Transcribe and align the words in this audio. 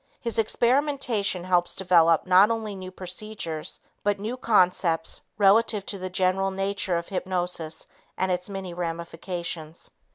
His 0.19 0.39
experimentation 0.39 1.43
helps 1.43 1.75
develop 1.75 2.25
not 2.25 2.49
only 2.49 2.73
new 2.73 2.89
procedures, 2.89 3.79
but 4.03 4.19
new 4.19 4.35
concepts 4.35 5.21
relative 5.37 5.85
to 5.85 5.99
the 5.99 6.09
general 6.09 6.49
nature 6.49 6.97
of 6.97 7.09
hypnosis 7.09 7.85
and 8.17 8.31
its 8.31 8.49
many 8.49 8.73
ramifications. 8.73 9.91